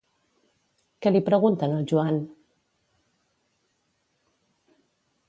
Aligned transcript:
Què 1.05 1.11
li 1.11 1.21
pregunten 1.27 1.75
al 1.75 1.85
Joan? 1.91 2.17